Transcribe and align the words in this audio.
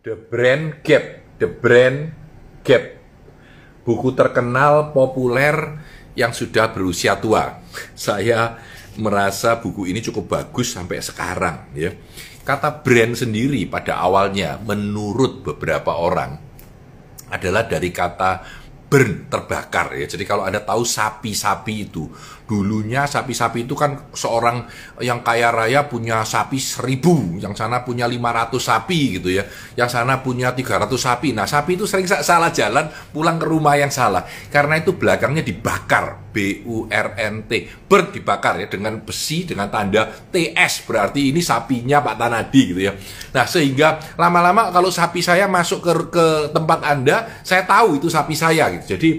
The 0.00 0.16
Brand 0.16 0.80
Gap, 0.80 1.36
The 1.36 1.44
Brand 1.44 1.98
Gap. 2.64 2.84
Buku 3.84 4.16
terkenal 4.16 4.96
populer 4.96 5.76
yang 6.16 6.32
sudah 6.32 6.72
berusia 6.72 7.20
tua. 7.20 7.60
Saya 7.92 8.56
merasa 8.96 9.60
buku 9.60 9.92
ini 9.92 10.00
cukup 10.00 10.40
bagus 10.40 10.72
sampai 10.72 11.04
sekarang 11.04 11.68
ya. 11.76 11.92
Kata 12.40 12.80
brand 12.80 13.12
sendiri 13.12 13.68
pada 13.68 14.00
awalnya 14.00 14.56
menurut 14.64 15.44
beberapa 15.44 15.92
orang 15.92 16.40
adalah 17.28 17.68
dari 17.68 17.92
kata 17.92 18.59
burn 18.90 19.30
terbakar 19.30 19.94
ya. 19.94 20.10
Jadi 20.10 20.26
kalau 20.26 20.42
Anda 20.42 20.66
tahu 20.66 20.82
sapi-sapi 20.82 21.74
itu, 21.86 22.10
dulunya 22.50 23.06
sapi-sapi 23.06 23.62
itu 23.62 23.78
kan 23.78 24.10
seorang 24.10 24.66
yang 24.98 25.22
kaya 25.22 25.54
raya 25.54 25.86
punya 25.86 26.26
sapi 26.26 26.58
seribu, 26.58 27.38
yang 27.38 27.54
sana 27.54 27.86
punya 27.86 28.10
500 28.10 28.58
sapi 28.58 29.22
gitu 29.22 29.30
ya, 29.30 29.46
yang 29.78 29.86
sana 29.86 30.18
punya 30.18 30.50
300 30.50 30.90
sapi. 30.98 31.30
Nah 31.30 31.46
sapi 31.46 31.78
itu 31.78 31.86
sering 31.86 32.10
salah 32.10 32.50
jalan 32.50 32.90
pulang 33.14 33.38
ke 33.38 33.46
rumah 33.46 33.78
yang 33.78 33.94
salah, 33.94 34.26
karena 34.50 34.82
itu 34.82 34.98
belakangnya 34.98 35.46
dibakar, 35.46 36.29
B 36.30 36.62
U 36.66 36.86
R 36.86 37.18
N 37.18 37.44
T, 37.50 37.66
burn 37.86 38.14
dibakar 38.14 38.62
ya 38.62 38.70
dengan 38.70 39.02
besi 39.02 39.42
dengan 39.42 39.66
tanda 39.68 40.06
TS 40.06 40.86
berarti 40.86 41.34
ini 41.34 41.42
sapinya 41.42 42.00
Pak 42.00 42.16
Tanadi 42.16 42.62
gitu 42.70 42.80
ya. 42.80 42.94
Nah 43.34 43.44
sehingga 43.46 43.98
lama-lama 44.14 44.70
kalau 44.70 44.88
sapi 44.88 45.20
saya 45.20 45.50
masuk 45.50 45.82
ke, 45.82 45.92
ke 46.10 46.26
tempat 46.54 46.80
Anda, 46.86 47.42
saya 47.42 47.66
tahu 47.66 47.98
itu 47.98 48.06
sapi 48.06 48.34
saya 48.38 48.70
gitu. 48.78 48.96
Jadi 48.96 49.10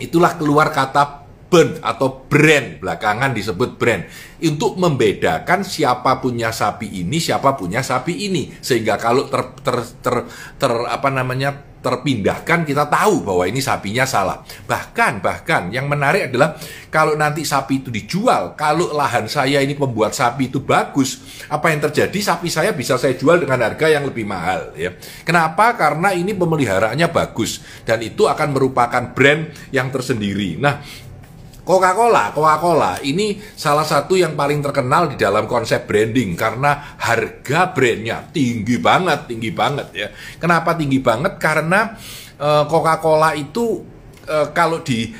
itulah 0.00 0.36
keluar 0.36 0.72
kata 0.72 1.26
brand 1.46 1.78
atau 1.80 2.26
brand. 2.26 2.82
Belakangan 2.82 3.30
disebut 3.32 3.78
brand. 3.78 4.02
Untuk 4.42 4.76
membedakan 4.76 5.62
siapa 5.64 6.18
punya 6.20 6.50
sapi 6.52 7.06
ini 7.06 7.16
siapa 7.22 7.54
punya 7.54 7.80
sapi 7.80 8.28
ini. 8.28 8.52
Sehingga 8.60 8.98
kalau 9.00 9.30
ter, 9.30 9.42
ter, 9.62 9.76
ter, 10.02 10.16
ter 10.58 10.72
apa 10.90 11.08
namanya 11.08 11.75
terpindahkan 11.86 12.66
kita 12.66 12.90
tahu 12.90 13.22
bahwa 13.22 13.46
ini 13.46 13.62
sapinya 13.62 14.02
salah. 14.02 14.42
Bahkan 14.66 15.22
bahkan 15.22 15.70
yang 15.70 15.86
menarik 15.86 16.34
adalah 16.34 16.58
kalau 16.90 17.14
nanti 17.14 17.46
sapi 17.46 17.86
itu 17.86 17.94
dijual 17.94 18.58
kalau 18.58 18.90
lahan 18.90 19.30
saya 19.30 19.62
ini 19.62 19.78
pembuat 19.78 20.10
sapi 20.10 20.50
itu 20.50 20.58
bagus 20.58 21.22
apa 21.46 21.70
yang 21.70 21.86
terjadi? 21.86 22.18
Sapi 22.18 22.50
saya 22.50 22.74
bisa 22.74 22.98
saya 22.98 23.14
jual 23.14 23.38
dengan 23.38 23.62
harga 23.62 23.86
yang 23.86 24.02
lebih 24.02 24.26
mahal 24.26 24.74
ya. 24.74 24.90
Kenapa? 25.22 25.78
Karena 25.78 26.10
ini 26.10 26.34
pemeliharaannya 26.34 27.06
bagus 27.14 27.62
dan 27.86 28.02
itu 28.02 28.26
akan 28.26 28.50
merupakan 28.50 29.14
brand 29.14 29.54
yang 29.70 29.94
tersendiri. 29.94 30.58
Nah 30.58 30.82
Coca-Cola, 31.66 32.30
Coca-Cola 32.30 33.02
ini 33.02 33.42
salah 33.58 33.82
satu 33.82 34.14
yang 34.14 34.38
paling 34.38 34.62
terkenal 34.62 35.10
di 35.10 35.18
dalam 35.18 35.50
konsep 35.50 35.82
branding 35.82 36.38
karena 36.38 36.94
harga 36.94 37.74
brandnya 37.74 38.22
tinggi 38.30 38.78
banget, 38.78 39.26
tinggi 39.26 39.50
banget 39.50 39.88
ya. 39.90 40.08
Kenapa 40.38 40.78
tinggi 40.78 41.02
banget? 41.02 41.42
Karena 41.42 41.98
uh, 42.38 42.70
Coca-Cola 42.70 43.34
itu 43.34 43.82
uh, 44.30 44.54
kalau 44.54 44.78
di 44.86 45.10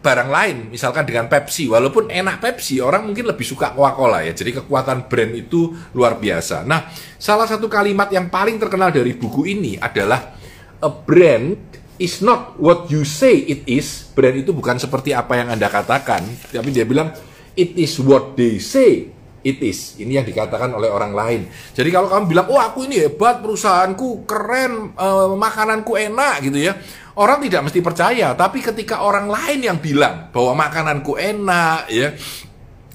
barang 0.00 0.30
lain, 0.32 0.56
misalkan 0.72 1.04
dengan 1.04 1.28
Pepsi, 1.28 1.68
walaupun 1.68 2.08
enak 2.08 2.40
Pepsi, 2.40 2.80
orang 2.80 3.04
mungkin 3.04 3.28
lebih 3.28 3.44
suka 3.44 3.76
Coca-Cola 3.76 4.24
ya. 4.24 4.32
Jadi 4.32 4.56
kekuatan 4.64 5.12
brand 5.12 5.32
itu 5.36 5.76
luar 5.92 6.16
biasa. 6.16 6.64
Nah, 6.64 6.88
salah 7.20 7.44
satu 7.44 7.68
kalimat 7.68 8.08
yang 8.08 8.32
paling 8.32 8.56
terkenal 8.56 8.88
dari 8.88 9.12
buku 9.12 9.44
ini 9.44 9.76
adalah 9.76 10.32
a 10.80 10.88
brand 10.88 11.84
is 11.96 12.20
not 12.20 12.56
what 12.60 12.88
you 12.92 13.02
say 13.04 13.44
it 13.44 13.64
is. 13.68 14.08
Brand 14.12 14.36
itu 14.36 14.52
bukan 14.52 14.76
seperti 14.80 15.12
apa 15.12 15.36
yang 15.36 15.52
Anda 15.52 15.68
katakan, 15.68 16.24
tapi 16.52 16.70
dia 16.72 16.84
bilang 16.84 17.12
it 17.56 17.76
is 17.76 17.96
what 18.00 18.36
they 18.36 18.60
say 18.60 19.16
it 19.46 19.62
is. 19.62 19.94
Ini 20.02 20.22
yang 20.22 20.26
dikatakan 20.26 20.74
oleh 20.74 20.90
orang 20.90 21.14
lain. 21.14 21.40
Jadi 21.70 21.88
kalau 21.94 22.10
kamu 22.10 22.24
bilang, 22.26 22.46
"Oh, 22.50 22.58
aku 22.58 22.82
ini 22.90 23.06
hebat, 23.06 23.38
perusahaanku 23.38 24.26
keren, 24.26 24.98
eh, 24.98 25.28
makananku 25.38 25.94
enak" 25.94 26.42
gitu 26.42 26.58
ya. 26.58 26.74
Orang 27.16 27.40
tidak 27.40 27.64
mesti 27.64 27.80
percaya, 27.80 28.36
tapi 28.36 28.60
ketika 28.60 29.00
orang 29.00 29.32
lain 29.32 29.64
yang 29.64 29.78
bilang 29.80 30.28
bahwa 30.36 30.68
makananku 30.68 31.16
enak 31.16 31.88
ya, 31.88 32.12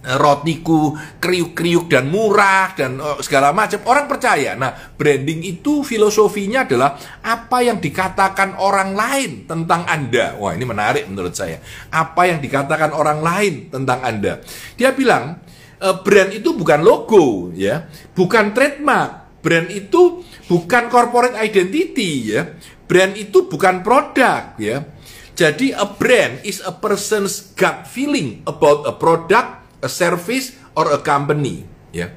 rotiku 0.02 0.98
kriuk-kriuk 1.22 1.86
dan 1.86 2.10
murah 2.10 2.74
dan 2.74 2.98
uh, 2.98 3.22
segala 3.22 3.54
macam 3.54 3.78
orang 3.86 4.10
percaya. 4.10 4.58
Nah, 4.58 4.74
branding 4.98 5.46
itu 5.46 5.86
filosofinya 5.86 6.66
adalah 6.66 6.98
apa 7.22 7.62
yang 7.62 7.78
dikatakan 7.78 8.58
orang 8.58 8.98
lain 8.98 9.46
tentang 9.46 9.86
Anda. 9.86 10.34
Wah, 10.42 10.58
ini 10.58 10.66
menarik 10.66 11.06
menurut 11.06 11.38
saya. 11.38 11.62
Apa 11.94 12.26
yang 12.26 12.42
dikatakan 12.42 12.98
orang 12.98 13.22
lain 13.22 13.70
tentang 13.70 14.02
Anda. 14.02 14.42
Dia 14.74 14.90
bilang 14.98 15.38
uh, 15.78 15.96
brand 16.02 16.34
itu 16.34 16.58
bukan 16.58 16.82
logo 16.82 17.54
ya, 17.54 17.86
bukan 18.18 18.58
trademark. 18.58 19.22
Brand 19.42 19.74
itu 19.74 20.22
bukan 20.46 20.90
corporate 20.90 21.38
identity 21.38 22.38
ya. 22.38 22.58
Brand 22.86 23.18
itu 23.18 23.50
bukan 23.50 23.82
produk 23.86 24.58
ya. 24.58 24.86
Jadi 25.34 25.74
a 25.74 25.88
brand 25.90 26.46
is 26.46 26.62
a 26.62 26.70
person's 26.70 27.54
gut 27.58 27.90
feeling 27.90 28.46
about 28.46 28.86
a 28.86 28.94
product 28.94 29.61
a 29.82 29.90
service 29.90 30.56
or 30.78 30.94
a 30.94 31.00
company 31.02 31.66
ya. 31.92 32.10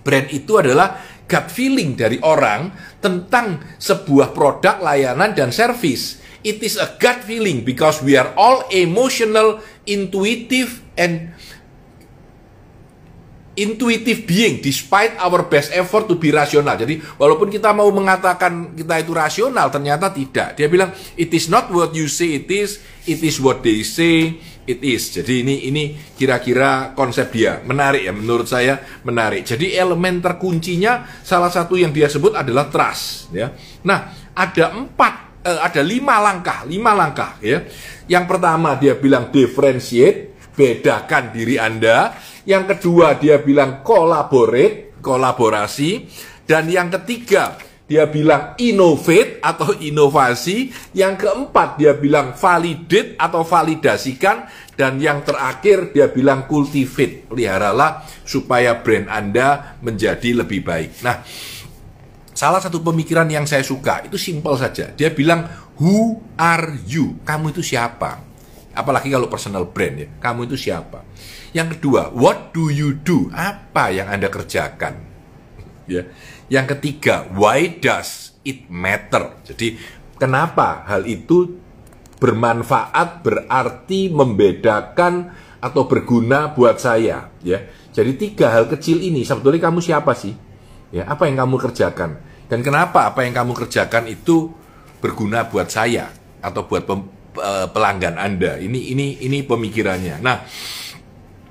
Brand 0.00 0.28
itu 0.32 0.58
adalah 0.58 1.00
gut 1.30 1.46
feeling 1.52 1.94
dari 1.94 2.18
orang 2.20 2.74
tentang 2.98 3.62
sebuah 3.78 4.34
produk 4.34 4.82
layanan 4.82 5.32
dan 5.36 5.54
service. 5.54 6.18
It 6.40 6.64
is 6.64 6.80
a 6.80 6.96
gut 6.96 7.22
feeling 7.22 7.62
because 7.62 8.00
we 8.00 8.16
are 8.16 8.32
all 8.34 8.64
emotional 8.72 9.60
intuitive 9.84 10.80
and 10.96 11.36
intuitive 13.60 14.24
being 14.24 14.64
despite 14.64 15.20
our 15.20 15.44
best 15.46 15.70
effort 15.76 16.08
to 16.08 16.16
be 16.16 16.32
rasional. 16.32 16.72
Jadi 16.74 16.98
walaupun 17.20 17.52
kita 17.52 17.76
mau 17.76 17.92
mengatakan 17.92 18.72
kita 18.72 19.04
itu 19.04 19.12
rasional 19.12 19.68
ternyata 19.68 20.08
tidak. 20.08 20.56
Dia 20.56 20.66
bilang 20.72 20.90
it 21.20 21.28
is 21.30 21.52
not 21.52 21.68
what 21.68 21.92
you 21.92 22.08
say 22.08 22.40
it 22.40 22.48
is, 22.48 22.80
it 23.04 23.20
is 23.20 23.36
what 23.36 23.60
they 23.60 23.84
say 23.84 24.40
it 24.64 24.80
is. 24.80 25.12
Jadi 25.12 25.44
ini 25.44 25.54
ini 25.68 25.82
kira-kira 26.16 26.96
konsep 26.96 27.28
dia 27.34 27.60
menarik 27.62 28.08
ya 28.08 28.12
menurut 28.16 28.48
saya 28.48 28.80
menarik. 29.04 29.44
Jadi 29.44 29.76
elemen 29.76 30.24
terkuncinya 30.24 31.04
salah 31.20 31.52
satu 31.52 31.76
yang 31.76 31.92
dia 31.92 32.08
sebut 32.08 32.32
adalah 32.32 32.72
trust 32.72 33.34
ya. 33.36 33.52
Nah, 33.84 34.32
ada 34.32 34.72
empat 34.72 35.42
eh, 35.44 35.60
ada 35.60 35.82
lima 35.84 36.16
langkah, 36.22 36.64
lima 36.64 36.96
langkah 36.96 37.36
ya. 37.44 37.66
Yang 38.10 38.24
pertama 38.26 38.74
dia 38.74 38.98
bilang 38.98 39.30
differentiate, 39.30 40.34
bedakan 40.54 41.30
diri 41.30 41.56
Anda 41.56 42.14
yang 42.50 42.66
kedua 42.66 43.14
dia 43.14 43.38
bilang 43.38 43.86
collaborate, 43.86 44.98
kolaborasi. 44.98 46.10
Dan 46.42 46.66
yang 46.66 46.90
ketiga 46.90 47.54
dia 47.86 48.10
bilang 48.10 48.58
innovate 48.58 49.38
atau 49.38 49.70
inovasi. 49.78 50.74
Yang 50.90 51.30
keempat 51.30 51.78
dia 51.78 51.94
bilang 51.94 52.34
validate 52.34 53.14
atau 53.14 53.46
validasikan. 53.46 54.50
Dan 54.74 54.98
yang 54.98 55.22
terakhir 55.22 55.94
dia 55.94 56.10
bilang 56.10 56.50
cultivate, 56.50 57.30
peliharalah 57.30 58.02
supaya 58.26 58.82
brand 58.82 59.06
Anda 59.06 59.78
menjadi 59.78 60.42
lebih 60.42 60.66
baik. 60.66 61.06
Nah, 61.06 61.22
salah 62.34 62.58
satu 62.58 62.82
pemikiran 62.82 63.30
yang 63.30 63.46
saya 63.46 63.62
suka 63.62 64.02
itu 64.10 64.18
simpel 64.18 64.58
saja. 64.58 64.90
Dia 64.90 65.14
bilang 65.14 65.46
who 65.78 66.18
are 66.34 66.82
you? 66.82 67.14
Kamu 67.22 67.54
itu 67.54 67.62
siapa? 67.62 68.29
Apalagi 68.70 69.10
kalau 69.10 69.26
personal 69.26 69.66
brand 69.66 69.96
ya. 69.98 70.08
Kamu 70.22 70.46
itu 70.46 70.56
siapa? 70.56 71.02
Yang 71.50 71.78
kedua, 71.78 72.14
what 72.14 72.54
do 72.54 72.70
you 72.70 72.94
do? 72.94 73.26
Apa 73.34 73.90
yang 73.90 74.06
Anda 74.06 74.30
kerjakan? 74.30 75.02
Ya. 75.90 76.06
Yang 76.46 76.78
ketiga, 76.78 77.26
why 77.34 77.78
does 77.82 78.38
it 78.46 78.70
matter? 78.70 79.34
Jadi, 79.42 79.74
kenapa 80.18 80.86
hal 80.86 81.06
itu 81.06 81.58
bermanfaat, 82.22 83.26
berarti 83.26 84.12
membedakan 84.12 85.34
atau 85.58 85.90
berguna 85.90 86.54
buat 86.54 86.78
saya, 86.78 87.32
ya. 87.42 87.58
Jadi 87.90 88.14
tiga 88.16 88.54
hal 88.54 88.70
kecil 88.70 89.02
ini 89.02 89.26
sebetulnya 89.26 89.66
kamu 89.66 89.82
siapa 89.82 90.14
sih? 90.14 90.32
Ya, 90.94 91.10
apa 91.10 91.26
yang 91.26 91.42
kamu 91.42 91.58
kerjakan? 91.58 92.22
Dan 92.46 92.62
kenapa 92.62 93.10
apa 93.10 93.26
yang 93.26 93.34
kamu 93.34 93.54
kerjakan 93.54 94.06
itu 94.10 94.50
berguna 95.02 95.46
buat 95.46 95.70
saya 95.70 96.10
atau 96.42 96.66
buat 96.66 96.86
eh, 97.36 97.66
pelanggan 97.70 98.16
Anda? 98.18 98.58
Ini 98.58 98.94
ini 98.94 99.06
ini 99.22 99.38
pemikirannya. 99.44 100.18
Nah, 100.18 100.42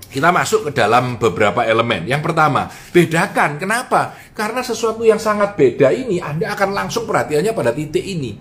kita 0.09 0.33
masuk 0.33 0.69
ke 0.69 0.71
dalam 0.73 1.21
beberapa 1.21 1.61
elemen. 1.61 2.09
Yang 2.09 2.33
pertama, 2.33 2.65
bedakan. 2.89 3.61
Kenapa? 3.61 4.17
Karena 4.33 4.65
sesuatu 4.65 5.05
yang 5.05 5.21
sangat 5.21 5.53
beda 5.53 5.93
ini, 5.93 6.17
Anda 6.17 6.57
akan 6.57 6.73
langsung 6.73 7.05
perhatiannya 7.05 7.53
pada 7.53 7.69
titik 7.69 8.01
ini. 8.01 8.33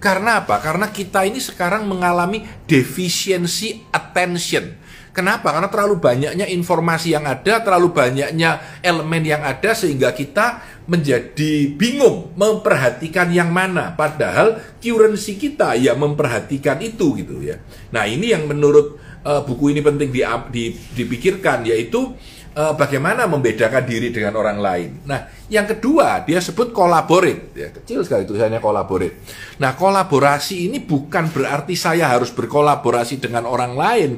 Karena 0.00 0.40
apa? 0.40 0.56
Karena 0.64 0.88
kita 0.88 1.28
ini 1.28 1.36
sekarang 1.36 1.84
mengalami 1.84 2.40
defisiensi 2.64 3.84
attention. 3.92 4.80
Kenapa? 5.10 5.50
Karena 5.50 5.66
terlalu 5.66 5.98
banyaknya 5.98 6.46
informasi 6.46 7.18
yang 7.18 7.26
ada, 7.26 7.58
terlalu 7.58 7.90
banyaknya 7.90 8.78
elemen 8.78 9.22
yang 9.26 9.42
ada 9.42 9.74
sehingga 9.74 10.14
kita 10.14 10.62
menjadi 10.86 11.74
bingung 11.74 12.30
memperhatikan 12.38 13.30
yang 13.34 13.50
mana. 13.50 13.94
Padahal 13.94 14.62
currency 14.78 15.34
kita 15.38 15.74
yang 15.74 15.98
memperhatikan 15.98 16.78
itu 16.78 17.18
gitu 17.18 17.42
ya. 17.42 17.58
Nah, 17.90 18.06
ini 18.06 18.30
yang 18.30 18.46
menurut 18.46 18.98
uh, 19.26 19.42
buku 19.42 19.74
ini 19.74 19.82
penting 19.82 20.14
di, 20.14 20.22
di, 20.50 20.64
dipikirkan 20.94 21.66
yaitu 21.66 22.14
uh, 22.54 22.74
bagaimana 22.74 23.26
membedakan 23.30 23.84
diri 23.86 24.10
dengan 24.10 24.34
orang 24.38 24.58
lain. 24.58 24.90
Nah, 25.06 25.30
yang 25.50 25.66
kedua 25.66 26.22
dia 26.26 26.38
sebut 26.42 26.74
collaborate, 26.74 27.54
ya 27.54 27.68
kecil 27.70 28.02
sekali 28.02 28.26
tulisannya 28.26 28.62
collaborate. 28.62 29.22
Nah, 29.62 29.74
kolaborasi 29.74 30.70
ini 30.70 30.82
bukan 30.82 31.30
berarti 31.30 31.74
saya 31.78 32.10
harus 32.10 32.30
berkolaborasi 32.34 33.22
dengan 33.22 33.46
orang 33.46 33.74
lain, 33.74 34.10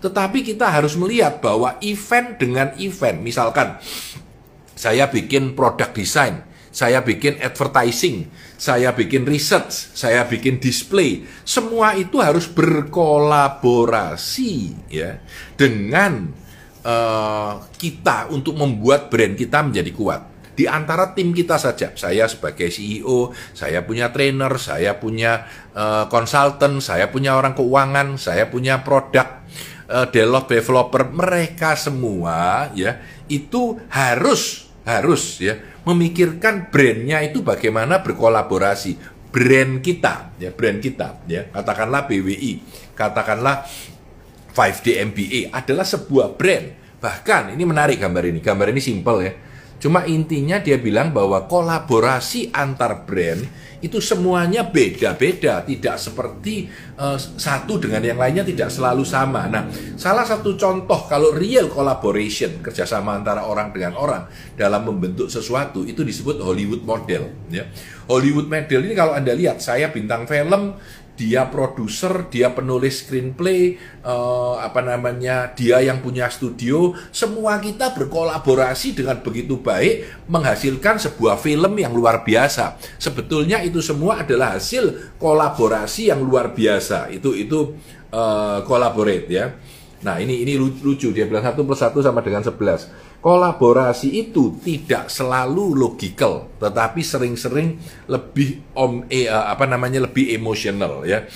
tetapi 0.00 0.40
kita 0.40 0.64
harus 0.64 0.96
melihat 0.96 1.44
bahwa 1.44 1.76
event 1.84 2.40
dengan 2.40 2.72
event, 2.80 3.20
misalkan 3.20 3.76
saya 4.72 5.12
bikin 5.12 5.52
produk 5.52 5.92
desain, 5.92 6.40
saya 6.72 7.04
bikin 7.04 7.36
advertising, 7.42 8.30
saya 8.56 8.96
bikin 8.96 9.28
research, 9.28 9.92
saya 9.92 10.24
bikin 10.24 10.56
display, 10.56 11.28
semua 11.44 11.92
itu 12.00 12.16
harus 12.16 12.48
berkolaborasi 12.48 14.72
ya 14.88 15.20
dengan 15.60 16.32
uh, 16.80 17.60
kita 17.76 18.32
untuk 18.32 18.56
membuat 18.56 19.12
brand 19.12 19.36
kita 19.36 19.60
menjadi 19.66 19.92
kuat. 19.92 20.22
Di 20.56 20.64
antara 20.68 21.16
tim 21.16 21.32
kita 21.32 21.56
saja, 21.56 21.96
saya 21.96 22.28
sebagai 22.28 22.68
CEO, 22.68 23.32
saya 23.56 23.80
punya 23.80 24.12
trainer, 24.12 24.52
saya 24.60 25.00
punya 25.00 25.48
uh, 25.72 26.04
konsultan, 26.12 26.84
saya 26.84 27.08
punya 27.08 27.32
orang 27.36 27.56
keuangan, 27.56 28.20
saya 28.20 28.44
punya 28.52 28.84
produk 28.84 29.40
uh, 29.90 30.06
developer, 30.08 31.02
mereka 31.10 31.74
semua 31.74 32.70
ya 32.72 33.02
itu 33.26 33.76
harus 33.90 34.70
harus 34.86 35.42
ya 35.42 35.58
memikirkan 35.84 36.70
brandnya 36.70 37.20
itu 37.26 37.42
bagaimana 37.42 38.00
berkolaborasi 38.00 38.96
brand 39.30 39.82
kita 39.82 40.34
ya 40.40 40.50
brand 40.54 40.78
kita 40.78 41.26
ya 41.28 41.46
katakanlah 41.52 42.08
BWI 42.08 42.52
katakanlah 42.96 43.66
5D 44.50 44.86
MBA 45.10 45.40
adalah 45.54 45.86
sebuah 45.86 46.34
brand 46.34 46.80
Bahkan 47.00 47.56
ini 47.56 47.64
menarik 47.64 47.96
gambar 47.96 48.28
ini. 48.28 48.38
Gambar 48.44 48.76
ini 48.76 48.80
simple 48.84 49.18
ya. 49.24 49.32
Cuma 49.80 50.04
intinya 50.04 50.60
dia 50.60 50.76
bilang 50.76 51.10
bahwa 51.10 51.48
kolaborasi 51.48 52.52
antar 52.52 53.08
brand 53.08 53.42
itu 53.80 53.96
semuanya 53.96 54.68
beda-beda, 54.68 55.64
tidak 55.64 55.96
seperti 55.96 56.68
uh, 57.00 57.16
satu 57.16 57.80
dengan 57.80 58.04
yang 58.04 58.20
lainnya 58.20 58.44
tidak 58.44 58.68
selalu 58.68 59.08
sama. 59.08 59.48
Nah, 59.48 59.72
salah 59.96 60.28
satu 60.28 60.52
contoh 60.52 61.08
kalau 61.08 61.32
real 61.32 61.72
collaboration 61.72 62.60
kerjasama 62.60 63.16
antara 63.16 63.48
orang 63.48 63.72
dengan 63.72 63.96
orang 63.96 64.28
dalam 64.52 64.84
membentuk 64.84 65.32
sesuatu 65.32 65.88
itu 65.88 66.04
disebut 66.04 66.44
Hollywood 66.44 66.84
model. 66.84 67.32
Ya. 67.48 67.72
Hollywood 68.04 68.52
model 68.52 68.84
ini 68.84 68.92
kalau 68.92 69.16
anda 69.16 69.32
lihat 69.32 69.64
saya 69.64 69.88
bintang 69.88 70.28
film 70.28 70.76
dia 71.20 71.44
produser, 71.52 72.32
dia 72.32 72.48
penulis 72.56 73.04
screenplay, 73.04 73.76
uh, 74.00 74.56
apa 74.56 74.80
namanya, 74.80 75.52
dia 75.52 75.84
yang 75.84 76.00
punya 76.00 76.32
studio, 76.32 76.96
semua 77.12 77.60
kita 77.60 77.92
berkolaborasi 77.92 78.96
dengan 78.96 79.20
begitu 79.20 79.60
baik 79.60 80.24
menghasilkan 80.32 80.96
sebuah 80.96 81.36
film 81.36 81.76
yang 81.76 81.92
luar 81.92 82.24
biasa. 82.24 82.80
Sebetulnya 82.96 83.60
itu 83.60 83.84
semua 83.84 84.24
adalah 84.24 84.56
hasil 84.56 85.12
kolaborasi 85.20 86.08
yang 86.08 86.24
luar 86.24 86.56
biasa. 86.56 87.12
Itu 87.12 87.36
itu 87.36 87.76
uh, 88.16 88.64
collaborate 88.64 89.28
ya. 89.28 89.52
Nah 90.00 90.16
ini 90.16 90.40
ini 90.40 90.56
lucu 90.56 91.12
dia 91.12 91.28
bilang 91.28 91.44
satu 91.44 91.68
plus 91.68 91.84
satu 91.84 92.00
sama 92.00 92.24
dengan 92.24 92.40
sebelas. 92.40 92.88
Kolaborasi 93.20 94.16
itu 94.16 94.56
tidak 94.64 95.12
selalu 95.12 95.76
logical, 95.76 96.48
tetapi 96.56 97.04
sering-sering 97.04 97.76
lebih 98.08 98.64
om 98.72 99.04
eh, 99.12 99.28
apa 99.28 99.68
namanya 99.68 100.08
lebih 100.08 100.32
emosional 100.32 101.04
ya. 101.04 101.28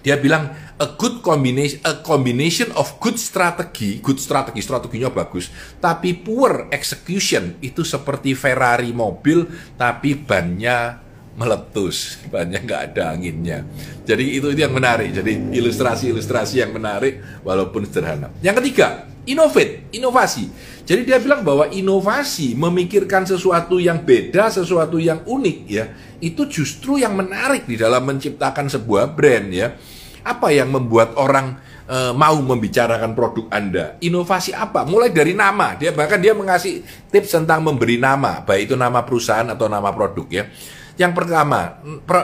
Dia 0.00 0.16
bilang 0.16 0.48
a 0.80 0.88
good 0.96 1.20
combination 1.20 1.76
a 1.84 2.00
combination 2.00 2.72
of 2.72 2.96
good 3.04 3.20
strategy, 3.20 4.00
good 4.00 4.16
strategi 4.16 4.64
strateginya 4.64 5.12
bagus, 5.12 5.52
tapi 5.76 6.16
poor 6.16 6.72
execution 6.72 7.60
itu 7.60 7.84
seperti 7.84 8.32
Ferrari 8.32 8.96
mobil 8.96 9.44
tapi 9.76 10.16
bannya 10.16 11.11
meletus, 11.32 12.20
banyak 12.28 12.60
nggak 12.68 12.82
ada 12.92 13.16
anginnya. 13.16 13.64
Jadi 14.04 14.36
itu 14.36 14.52
itu 14.52 14.60
yang 14.60 14.74
menarik. 14.76 15.16
Jadi 15.16 15.56
ilustrasi-ilustrasi 15.56 16.60
yang 16.60 16.76
menarik 16.76 17.22
walaupun 17.40 17.88
sederhana. 17.88 18.28
Yang 18.44 18.60
ketiga, 18.60 19.08
innovate, 19.24 19.88
inovasi. 19.94 20.50
Jadi 20.82 21.06
dia 21.06 21.22
bilang 21.22 21.46
bahwa 21.46 21.70
inovasi 21.70 22.58
memikirkan 22.58 23.24
sesuatu 23.24 23.78
yang 23.78 24.02
beda, 24.02 24.50
sesuatu 24.50 24.98
yang 24.98 25.22
unik 25.22 25.58
ya, 25.70 25.84
itu 26.18 26.42
justru 26.50 26.98
yang 26.98 27.14
menarik 27.14 27.64
di 27.64 27.78
dalam 27.78 28.02
menciptakan 28.02 28.66
sebuah 28.68 29.14
brand 29.14 29.48
ya. 29.54 29.78
Apa 30.22 30.54
yang 30.54 30.70
membuat 30.70 31.18
orang 31.18 31.58
e, 31.86 32.14
mau 32.14 32.34
membicarakan 32.38 33.14
produk 33.14 33.46
Anda? 33.50 33.98
Inovasi 34.02 34.54
apa? 34.54 34.86
Mulai 34.86 35.10
dari 35.10 35.34
nama. 35.34 35.74
Dia 35.74 35.90
bahkan 35.94 36.22
dia 36.22 36.34
mengasih 36.34 36.82
tips 37.10 37.34
tentang 37.42 37.62
memberi 37.62 37.98
nama, 37.98 38.42
baik 38.42 38.70
itu 38.70 38.76
nama 38.78 39.02
perusahaan 39.02 39.46
atau 39.50 39.66
nama 39.66 39.90
produk 39.90 40.26
ya. 40.30 40.46
Yang 41.00 41.12
pertama, 41.16 41.80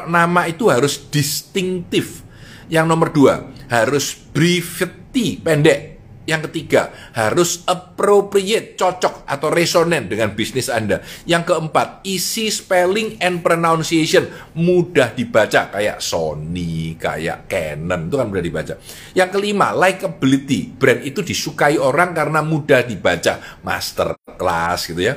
nama 0.08 0.44
itu 0.48 0.68
harus 0.68 1.00
distinktif. 1.08 2.24
Yang 2.68 2.84
nomor 2.84 3.08
dua, 3.08 3.48
harus 3.72 4.12
brevity, 4.12 5.40
pendek. 5.40 5.96
Yang 6.28 6.52
ketiga, 6.52 6.92
harus 7.16 7.64
appropriate, 7.64 8.76
cocok 8.76 9.24
atau 9.24 9.48
resonan 9.48 10.12
dengan 10.12 10.36
bisnis 10.36 10.68
Anda. 10.68 11.00
Yang 11.24 11.48
keempat, 11.48 12.04
easy 12.04 12.52
spelling 12.52 13.16
and 13.24 13.40
pronunciation, 13.40 14.28
mudah 14.52 15.16
dibaca 15.16 15.72
kayak 15.72 16.04
Sony, 16.04 17.00
kayak 17.00 17.48
Canon, 17.48 18.12
itu 18.12 18.16
kan 18.20 18.28
mudah 18.28 18.44
dibaca. 18.44 18.76
Yang 19.16 19.30
kelima, 19.40 19.72
likability, 19.72 20.68
brand 20.68 21.00
itu 21.00 21.24
disukai 21.24 21.80
orang 21.80 22.12
karena 22.12 22.44
mudah 22.44 22.84
dibaca, 22.84 23.64
master 23.64 24.12
class 24.36 24.84
gitu 24.84 25.00
ya. 25.00 25.16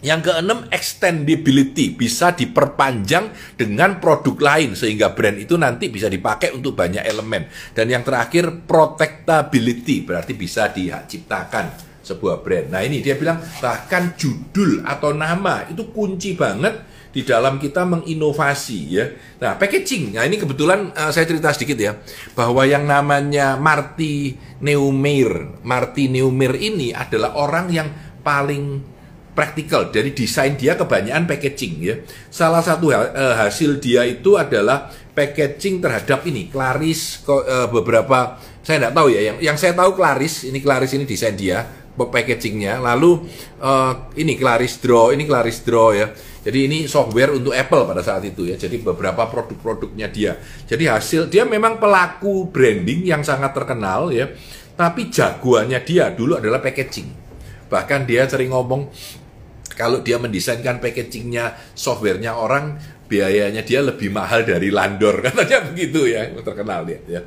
Yang 0.00 0.32
keenam, 0.32 0.64
extendability 0.72 1.92
bisa 1.92 2.32
diperpanjang 2.32 3.56
dengan 3.60 4.00
produk 4.00 4.36
lain 4.40 4.72
sehingga 4.72 5.12
brand 5.12 5.36
itu 5.36 5.60
nanti 5.60 5.92
bisa 5.92 6.08
dipakai 6.08 6.56
untuk 6.56 6.72
banyak 6.72 7.04
elemen. 7.04 7.46
Dan 7.76 7.92
yang 7.92 8.00
terakhir, 8.00 8.64
protectability 8.64 10.08
berarti 10.08 10.32
bisa 10.32 10.72
diciptakan 10.72 11.90
sebuah 12.00 12.40
brand. 12.40 12.72
Nah 12.72 12.80
ini 12.80 13.04
dia 13.04 13.14
bilang 13.14 13.38
bahkan 13.60 14.16
judul 14.16 14.82
atau 14.82 15.12
nama 15.12 15.68
itu 15.68 15.92
kunci 15.92 16.32
banget 16.32 16.80
di 17.10 17.26
dalam 17.26 17.58
kita 17.58 17.84
menginovasi 17.84 18.80
ya. 18.88 19.04
Nah 19.42 19.58
packaging, 19.58 20.14
nah 20.16 20.24
ini 20.24 20.38
kebetulan 20.38 20.94
uh, 20.94 21.10
saya 21.10 21.26
cerita 21.26 21.50
sedikit 21.52 21.78
ya 21.78 21.92
bahwa 22.32 22.62
yang 22.64 22.86
namanya 22.86 23.58
Marty 23.58 24.38
Neumeyer, 24.62 25.60
Marty 25.66 26.06
Neumeyer 26.08 26.54
ini 26.56 26.94
adalah 26.94 27.34
orang 27.36 27.66
yang 27.68 27.88
paling 28.22 28.80
praktikal. 29.32 29.88
Dari 29.90 30.12
desain 30.12 30.54
dia 30.58 30.74
kebanyakan 30.74 31.26
packaging 31.26 31.74
ya. 31.80 31.94
Salah 32.28 32.60
satu 32.60 32.90
uh, 32.90 33.04
hasil 33.38 33.78
dia 33.78 34.06
itu 34.06 34.34
adalah 34.36 34.90
packaging 35.14 35.82
terhadap 35.82 36.22
ini 36.26 36.48
Claris 36.48 37.20
uh, 37.26 37.66
beberapa 37.66 38.38
saya 38.60 38.86
tidak 38.86 38.94
tahu 38.94 39.08
ya 39.10 39.20
yang 39.32 39.36
yang 39.42 39.56
saya 39.58 39.74
tahu 39.74 39.98
Claris 39.98 40.46
ini 40.46 40.62
Claris 40.62 40.94
ini 40.94 41.04
desain 41.08 41.34
dia 41.34 41.66
packagingnya. 41.98 42.80
Lalu 42.80 43.28
uh, 43.60 44.08
ini 44.16 44.38
Claris 44.38 44.78
Draw 44.80 45.12
ini 45.12 45.26
Claris 45.26 45.60
Draw 45.66 45.90
ya. 45.92 46.08
Jadi 46.40 46.58
ini 46.64 46.78
software 46.88 47.36
untuk 47.36 47.52
Apple 47.52 47.84
pada 47.84 48.00
saat 48.00 48.24
itu 48.24 48.48
ya. 48.48 48.56
Jadi 48.56 48.80
beberapa 48.80 49.28
produk-produknya 49.28 50.08
dia. 50.08 50.40
Jadi 50.64 50.88
hasil 50.88 51.28
dia 51.28 51.44
memang 51.44 51.76
pelaku 51.76 52.48
branding 52.48 53.04
yang 53.04 53.20
sangat 53.20 53.52
terkenal 53.52 54.08
ya. 54.08 54.32
Tapi 54.72 55.12
jagoannya 55.12 55.76
dia 55.84 56.08
dulu 56.08 56.40
adalah 56.40 56.64
packaging. 56.64 57.12
Bahkan 57.68 58.08
dia 58.08 58.24
sering 58.24 58.56
ngomong 58.56 58.88
kalau 59.74 60.02
dia 60.02 60.18
mendesainkan 60.18 60.78
packagingnya, 60.78 61.56
softwarenya 61.74 62.34
orang, 62.36 62.78
biayanya 63.10 63.66
dia 63.66 63.82
lebih 63.82 64.14
mahal 64.14 64.46
dari 64.46 64.70
Landor, 64.70 65.20
katanya 65.26 65.66
begitu 65.70 66.06
ya, 66.06 66.30
terkenal 66.40 66.86
dia. 66.86 67.00
Ya. 67.06 67.20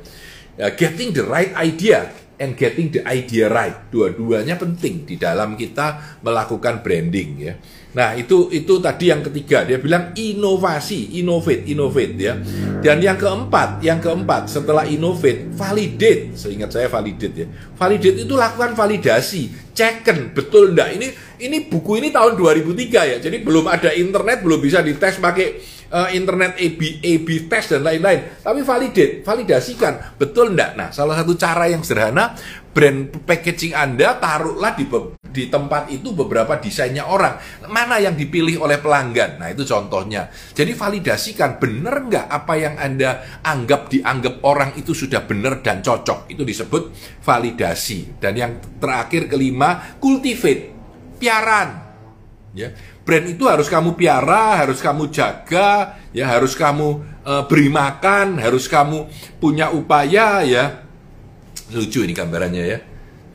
ya. 0.56 0.66
Getting 0.72 1.12
the 1.12 1.24
right 1.24 1.52
idea 1.56 2.23
and 2.38 2.58
getting 2.58 2.90
the 2.90 3.02
idea 3.06 3.46
right, 3.46 3.90
dua-duanya 3.90 4.58
penting 4.58 5.06
di 5.06 5.14
dalam 5.14 5.54
kita 5.54 6.18
melakukan 6.22 6.82
branding 6.82 7.30
ya. 7.38 7.54
Nah, 7.94 8.18
itu 8.18 8.50
itu 8.50 8.82
tadi 8.82 9.14
yang 9.14 9.22
ketiga, 9.22 9.62
dia 9.62 9.78
bilang 9.78 10.10
inovasi, 10.18 11.14
innovate, 11.14 11.62
innovate 11.70 12.14
ya. 12.18 12.34
Dan 12.82 12.98
yang 12.98 13.14
keempat, 13.14 13.78
yang 13.86 14.02
keempat 14.02 14.50
setelah 14.50 14.82
innovate, 14.82 15.54
validate. 15.54 16.34
Seingat 16.34 16.74
saya 16.74 16.90
validate 16.90 17.34
ya. 17.38 17.46
Validate 17.78 18.26
itu 18.26 18.34
lakukan 18.34 18.74
validasi, 18.74 19.70
checken 19.70 20.34
betul 20.34 20.74
enggak. 20.74 20.90
Ini 20.98 21.06
ini 21.46 21.70
buku 21.70 22.02
ini 22.02 22.10
tahun 22.10 22.34
2003 22.34 23.10
ya. 23.14 23.16
Jadi 23.22 23.46
belum 23.46 23.70
ada 23.70 23.94
internet, 23.94 24.42
belum 24.42 24.58
bisa 24.58 24.82
dites 24.82 25.22
pakai 25.22 25.73
uh, 25.94 26.10
internet 26.10 26.58
AB 26.58 26.98
AB 27.00 27.28
test 27.46 27.78
dan 27.78 27.86
lain-lain. 27.86 28.42
Tapi 28.42 28.60
validate, 28.66 29.22
validasikan 29.22 30.18
betul 30.18 30.50
enggak. 30.50 30.74
Nah, 30.74 30.90
salah 30.90 31.14
satu 31.14 31.38
cara 31.38 31.70
yang 31.70 31.86
sederhana 31.86 32.34
brand 32.74 33.22
packaging 33.22 33.70
Anda 33.70 34.18
taruhlah 34.18 34.74
di 34.74 34.90
di 35.34 35.50
tempat 35.50 35.90
itu 35.90 36.10
beberapa 36.14 36.58
desainnya 36.58 37.06
orang. 37.06 37.38
Mana 37.70 38.02
yang 38.02 38.18
dipilih 38.18 38.62
oleh 38.62 38.82
pelanggan? 38.82 39.38
Nah, 39.38 39.50
itu 39.50 39.62
contohnya. 39.62 40.30
Jadi 40.30 40.74
validasikan 40.74 41.62
benar 41.62 42.06
nggak 42.06 42.26
apa 42.30 42.54
yang 42.58 42.74
Anda 42.78 43.42
anggap 43.42 43.90
dianggap 43.90 44.42
orang 44.42 44.74
itu 44.78 44.94
sudah 44.94 45.22
benar 45.26 45.62
dan 45.62 45.82
cocok. 45.82 46.30
Itu 46.30 46.42
disebut 46.42 46.82
validasi. 47.22 48.18
Dan 48.22 48.34
yang 48.34 48.52
terakhir 48.82 49.30
kelima, 49.30 49.98
cultivate. 50.02 50.74
Piaran. 51.14 51.86
Ya, 52.54 52.70
brand 53.04 53.26
itu 53.28 53.44
harus 53.44 53.68
kamu 53.68 53.94
piara, 53.94 54.64
harus 54.64 54.80
kamu 54.80 55.12
jaga, 55.12 56.00
ya 56.10 56.24
harus 56.28 56.56
kamu 56.56 57.04
uh, 57.22 57.44
beri 57.44 57.68
makan, 57.68 58.40
harus 58.40 58.64
kamu 58.64 59.06
punya 59.38 59.70
upaya 59.70 60.40
ya 60.42 60.84
lucu 61.72 62.04
ini 62.04 62.16
gambarannya 62.16 62.64
ya. 62.64 62.78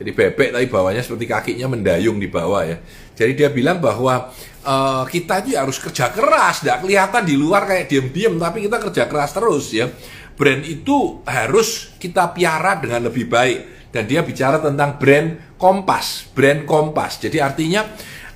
Jadi 0.00 0.10
bebek 0.16 0.48
tapi 0.56 0.66
bawahnya 0.66 1.04
seperti 1.04 1.28
kakinya 1.28 1.76
mendayung 1.76 2.16
di 2.18 2.26
bawah 2.26 2.64
ya. 2.64 2.80
Jadi 3.14 3.36
dia 3.36 3.52
bilang 3.52 3.84
bahwa 3.84 4.32
uh, 4.64 5.04
kita 5.04 5.44
itu 5.44 5.60
harus 5.60 5.76
kerja 5.76 6.08
keras, 6.08 6.64
tidak 6.64 6.80
kelihatan 6.80 7.22
di 7.28 7.36
luar 7.36 7.68
kayak 7.68 7.84
diam-diam, 7.84 8.40
tapi 8.40 8.64
kita 8.64 8.80
kerja 8.80 9.04
keras 9.04 9.36
terus 9.36 9.76
ya. 9.76 9.92
Brand 10.40 10.64
itu 10.64 11.20
harus 11.28 11.92
kita 12.00 12.32
piara 12.32 12.80
dengan 12.80 13.12
lebih 13.12 13.28
baik. 13.28 13.92
Dan 13.92 14.08
dia 14.08 14.24
bicara 14.24 14.56
tentang 14.62 14.96
brand 14.96 15.52
Kompas, 15.60 16.32
brand 16.32 16.64
Kompas. 16.64 17.20
Jadi 17.20 17.42
artinya 17.42 17.84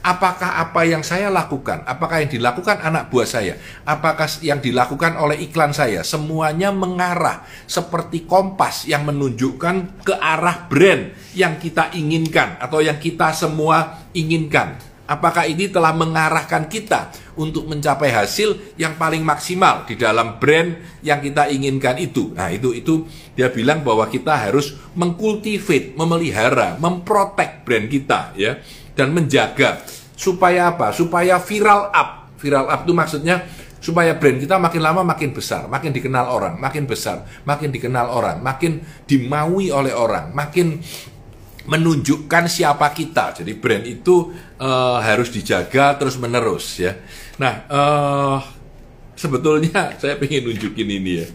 apakah 0.04 0.60
apa 0.60 0.84
yang 0.84 1.00
saya 1.00 1.32
lakukan, 1.32 1.80
apakah 1.88 2.20
yang 2.20 2.30
dilakukan 2.30 2.76
anak 2.84 3.08
buah 3.08 3.24
saya, 3.24 3.56
apakah 3.88 4.28
yang 4.44 4.60
dilakukan 4.60 5.16
oleh 5.16 5.40
iklan 5.48 5.72
saya, 5.72 6.04
semuanya 6.04 6.68
mengarah 6.68 7.48
seperti 7.64 8.28
kompas 8.28 8.84
yang 8.84 9.08
menunjukkan 9.08 10.04
ke 10.04 10.12
arah 10.12 10.68
brand 10.68 11.16
yang 11.32 11.56
kita 11.56 11.96
inginkan 11.96 12.60
atau 12.60 12.84
yang 12.84 13.00
kita 13.00 13.32
semua 13.32 14.04
inginkan. 14.12 14.76
Apakah 15.04 15.44
ini 15.44 15.68
telah 15.68 15.92
mengarahkan 15.92 16.64
kita 16.64 17.12
untuk 17.36 17.68
mencapai 17.68 18.08
hasil 18.08 18.56
yang 18.80 18.96
paling 18.96 19.20
maksimal 19.20 19.84
di 19.84 20.00
dalam 20.00 20.40
brand 20.40 20.80
yang 21.04 21.20
kita 21.20 21.52
inginkan 21.52 22.00
itu? 22.00 22.32
Nah, 22.32 22.48
itu 22.48 22.72
itu 22.72 23.04
dia 23.36 23.52
bilang 23.52 23.84
bahwa 23.84 24.08
kita 24.08 24.32
harus 24.32 24.72
mengkultivate, 24.96 25.92
memelihara, 25.92 26.80
memprotek 26.80 27.68
brand 27.68 27.84
kita 27.84 28.32
ya 28.32 28.56
dan 28.94 29.10
menjaga 29.10 29.82
supaya 30.14 30.74
apa? 30.74 30.94
Supaya 30.94 31.38
viral 31.42 31.90
up. 31.90 32.10
Viral 32.38 32.66
up 32.70 32.80
itu 32.86 32.94
maksudnya 32.94 33.36
supaya 33.84 34.16
brand 34.16 34.40
kita 34.40 34.56
makin 34.56 34.80
lama 34.80 35.04
makin 35.04 35.36
besar, 35.36 35.68
makin 35.68 35.92
dikenal 35.92 36.24
orang, 36.32 36.56
makin 36.56 36.88
besar, 36.88 37.28
makin 37.44 37.68
dikenal 37.68 38.08
orang, 38.08 38.40
makin 38.40 38.80
dimaui 39.04 39.68
oleh 39.68 39.92
orang, 39.92 40.32
makin 40.32 40.80
menunjukkan 41.68 42.48
siapa 42.48 42.88
kita. 42.96 43.44
Jadi 43.44 43.52
brand 43.60 43.84
itu 43.84 44.32
uh, 44.56 44.98
harus 45.04 45.28
dijaga 45.28 46.00
terus 46.00 46.16
menerus 46.16 46.80
ya. 46.80 46.96
Nah, 47.36 47.54
uh, 47.68 48.38
sebetulnya 49.12 49.92
saya 50.00 50.16
ingin 50.16 50.48
nunjukin 50.48 50.88
ini 50.88 51.12
ya. 51.20 51.28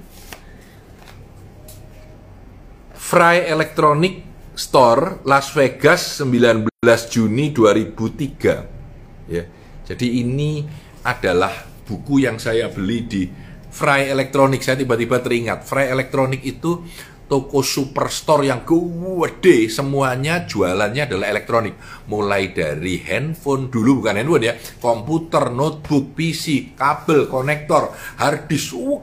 Fry 2.98 3.46
Electronic 3.46 4.25
Store 4.54 5.22
Las 5.25 5.50
Vegas 5.58 6.22
19 6.22 6.69
Juni 7.12 7.52
2003 7.52 9.28
ya. 9.28 9.44
Jadi 9.84 10.24
ini 10.24 10.64
adalah 11.04 11.52
buku 11.84 12.24
yang 12.24 12.40
saya 12.40 12.72
beli 12.72 13.04
di 13.04 13.28
Fry 13.68 14.08
Electronic. 14.08 14.64
Saya 14.64 14.80
tiba-tiba 14.80 15.20
teringat 15.20 15.68
Fry 15.68 15.92
Electronic 15.92 16.40
itu 16.40 16.80
toko 17.28 17.60
superstore 17.62 18.48
yang 18.48 18.64
gede 18.64 19.70
semuanya 19.70 20.48
jualannya 20.50 21.06
adalah 21.06 21.30
elektronik 21.30 21.78
mulai 22.10 22.50
dari 22.56 22.98
handphone 23.06 23.70
dulu 23.70 24.02
bukan 24.02 24.18
handphone 24.18 24.50
ya 24.50 24.58
komputer 24.82 25.54
notebook 25.54 26.18
PC 26.18 26.74
kabel 26.74 27.30
konektor 27.30 27.94
hard 28.18 28.50
disk 28.50 28.74
uh, 28.74 28.98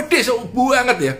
gede 0.00 0.32
banget 0.56 0.98
ya 1.02 1.12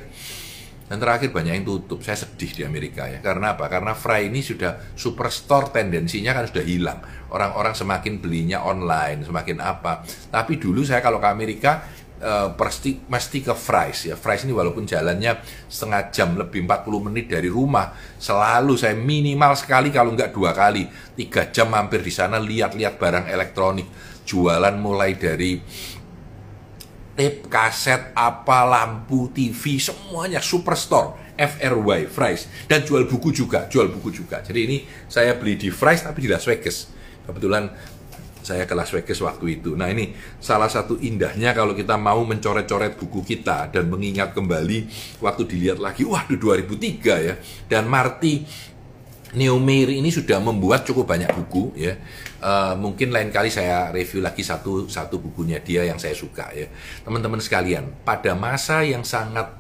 dan 0.89 0.97
terakhir 0.97 1.31
banyak 1.31 1.61
yang 1.61 1.67
tutup. 1.69 2.01
Saya 2.01 2.17
sedih 2.17 2.51
di 2.51 2.63
Amerika 2.65 3.05
ya. 3.05 3.21
Karena 3.21 3.55
apa? 3.55 3.69
Karena 3.69 3.93
Fry 3.93 4.33
ini 4.33 4.41
sudah 4.41 4.97
superstore 4.97 5.71
tendensinya 5.71 6.33
kan 6.33 6.49
sudah 6.49 6.65
hilang. 6.65 6.99
Orang-orang 7.29 7.77
semakin 7.77 8.25
belinya 8.25 8.65
online, 8.65 9.29
semakin 9.29 9.61
apa. 9.61 10.03
Tapi 10.33 10.57
dulu 10.57 10.81
saya 10.81 11.05
kalau 11.05 11.21
ke 11.21 11.29
Amerika 11.29 11.85
uh, 12.25 12.57
pasti 12.57 12.99
mesti 13.05 13.39
ke 13.45 13.55
Fries 13.55 14.09
ya. 14.09 14.17
Fries 14.17 14.49
ini 14.49 14.57
walaupun 14.57 14.89
jalannya 14.89 15.39
setengah 15.69 16.09
jam 16.09 16.35
lebih 16.35 16.65
40 16.65 17.07
menit 17.13 17.29
dari 17.29 17.53
rumah, 17.53 17.93
selalu 18.17 18.75
saya 18.81 18.97
minimal 18.97 19.55
sekali 19.55 19.93
kalau 19.93 20.17
nggak 20.17 20.33
dua 20.33 20.57
kali, 20.57 20.89
tiga 21.15 21.53
jam 21.53 21.69
mampir 21.69 22.03
di 22.03 22.13
sana 22.13 22.41
lihat-lihat 22.41 22.97
barang 22.97 23.27
elektronik. 23.29 23.89
Jualan 24.29 24.77
mulai 24.77 25.17
dari 25.17 25.57
tape, 27.19 27.51
kaset, 27.51 28.15
apa, 28.15 28.63
lampu, 28.63 29.27
TV, 29.35 29.83
semuanya 29.83 30.39
superstore. 30.39 31.27
FRY, 31.39 32.11
Fries. 32.11 32.51
Dan 32.67 32.83
jual 32.83 33.07
buku 33.07 33.31
juga, 33.31 33.71
jual 33.71 33.87
buku 33.95 34.11
juga. 34.11 34.43
Jadi 34.43 34.61
ini 34.67 34.77
saya 35.07 35.39
beli 35.39 35.55
di 35.55 35.71
Fries 35.71 36.03
tapi 36.03 36.27
di 36.27 36.29
Las 36.31 36.43
Vegas. 36.43 36.91
Kebetulan 37.23 37.71
saya 38.43 38.67
ke 38.67 38.75
Las 38.75 38.91
Vegas 38.91 39.23
waktu 39.23 39.63
itu. 39.63 39.79
Nah 39.79 39.87
ini 39.87 40.19
salah 40.43 40.67
satu 40.67 40.99
indahnya 40.99 41.55
kalau 41.55 41.79
kita 41.79 41.95
mau 41.95 42.27
mencoret-coret 42.27 42.99
buku 42.99 43.23
kita 43.23 43.71
dan 43.71 43.87
mengingat 43.87 44.35
kembali 44.35 44.91
waktu 45.23 45.43
dilihat 45.47 45.79
lagi, 45.79 46.03
wah 46.03 46.27
2003 46.27 47.27
ya. 47.29 47.35
Dan 47.71 47.87
Marty 47.87 48.43
Neomeyer 49.37 49.93
ini 49.93 50.09
sudah 50.09 50.41
membuat 50.41 50.89
cukup 50.89 51.05
banyak 51.05 51.29
buku 51.37 51.77
ya. 51.77 52.01
Uh, 52.39 52.73
mungkin 52.81 53.13
lain 53.13 53.29
kali 53.29 53.53
saya 53.53 53.93
review 53.93 54.25
lagi 54.25 54.41
satu 54.41 54.89
satu 54.89 55.21
bukunya 55.21 55.61
dia 55.61 55.85
yang 55.85 56.01
saya 56.01 56.17
suka 56.17 56.49
ya. 56.57 56.71
Teman-teman 57.05 57.43
sekalian, 57.43 57.93
pada 58.07 58.33
masa 58.33 58.81
yang 58.87 59.05
sangat 59.05 59.53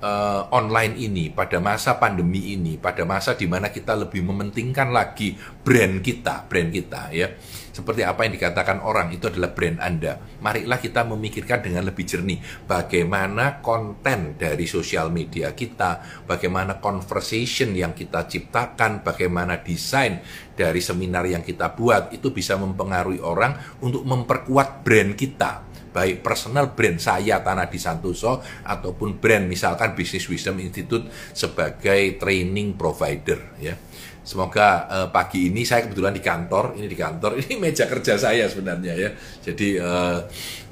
uh, 0.00 0.48
online 0.52 0.96
ini, 0.98 1.30
pada 1.30 1.60
masa 1.62 1.96
pandemi 1.96 2.56
ini, 2.56 2.76
pada 2.76 3.04
masa 3.06 3.36
di 3.36 3.46
mana 3.46 3.70
kita 3.70 3.96
lebih 3.96 4.24
mementingkan 4.26 4.90
lagi 4.90 5.36
brand 5.36 6.00
kita, 6.02 6.48
brand 6.48 6.68
kita 6.72 7.12
ya 7.14 7.28
seperti 7.70 8.02
apa 8.02 8.26
yang 8.26 8.34
dikatakan 8.36 8.82
orang 8.82 9.14
itu 9.14 9.30
adalah 9.30 9.54
brand 9.54 9.78
Anda. 9.80 10.18
Marilah 10.42 10.76
kita 10.82 11.06
memikirkan 11.06 11.64
dengan 11.64 11.88
lebih 11.88 12.04
jernih 12.04 12.42
bagaimana 12.66 13.64
konten 13.64 14.36
dari 14.36 14.66
sosial 14.66 15.08
media 15.08 15.54
kita, 15.54 16.22
bagaimana 16.26 16.82
conversation 16.82 17.72
yang 17.72 17.94
kita 17.94 18.26
ciptakan, 18.26 19.00
bagaimana 19.00 19.62
desain 19.62 20.20
dari 20.52 20.82
seminar 20.84 21.24
yang 21.24 21.40
kita 21.40 21.72
buat 21.72 22.12
itu 22.12 22.34
bisa 22.34 22.58
mempengaruhi 22.58 23.22
orang 23.22 23.56
untuk 23.80 24.04
memperkuat 24.04 24.84
brand 24.84 25.16
kita 25.16 25.69
baik 25.90 26.22
personal 26.22 26.72
brand 26.72 26.98
saya 27.02 27.42
Tanah 27.42 27.66
di 27.66 27.78
Santoso 27.78 28.42
ataupun 28.64 29.18
brand 29.18 29.46
misalkan 29.46 29.92
Business 29.98 30.26
Wisdom 30.30 30.62
Institute 30.62 31.06
sebagai 31.34 32.16
training 32.16 32.78
provider 32.78 33.58
ya. 33.58 33.74
Semoga 34.20 34.86
uh, 34.86 35.08
pagi 35.08 35.48
ini 35.50 35.66
saya 35.66 35.88
kebetulan 35.88 36.14
di 36.14 36.22
kantor, 36.22 36.78
ini 36.78 36.86
di 36.86 36.94
kantor, 36.94 37.36
ini 37.42 37.58
meja 37.58 37.88
kerja 37.90 38.14
saya 38.14 38.46
sebenarnya 38.46 38.94
ya. 38.94 39.10
Jadi 39.42 39.80
uh, 39.80 40.22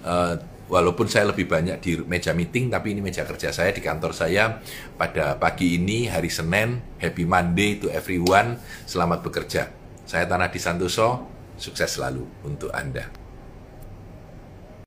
uh, 0.04 0.34
walaupun 0.68 1.08
saya 1.08 1.32
lebih 1.32 1.48
banyak 1.48 1.76
di 1.80 1.98
meja 2.04 2.36
meeting, 2.36 2.68
tapi 2.68 2.92
ini 2.94 3.00
meja 3.00 3.24
kerja 3.24 3.50
saya 3.50 3.72
di 3.72 3.80
kantor 3.80 4.12
saya 4.12 4.60
pada 4.94 5.40
pagi 5.40 5.80
ini 5.80 6.06
hari 6.06 6.28
Senin. 6.28 7.00
Happy 7.00 7.24
Monday 7.24 7.80
to 7.80 7.88
everyone. 7.88 8.60
Selamat 8.84 9.24
bekerja. 9.24 9.72
Saya 10.04 10.28
Tanah 10.28 10.52
di 10.52 10.60
Santoso. 10.60 11.26
Sukses 11.58 11.98
selalu 11.98 12.22
untuk 12.46 12.70
Anda. 12.70 13.27